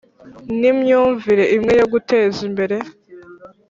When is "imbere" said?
2.49-2.75